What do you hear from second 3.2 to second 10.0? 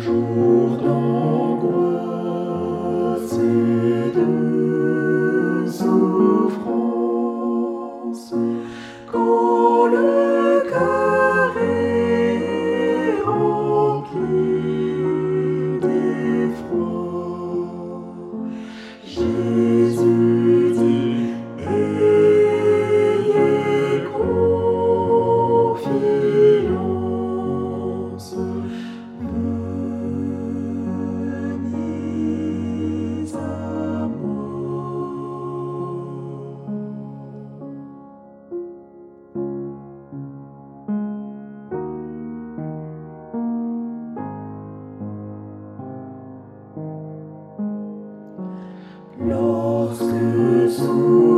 et de souffrance, quand